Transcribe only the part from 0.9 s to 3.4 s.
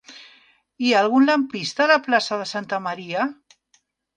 ha algun lampista a la plaça de Santa Maria?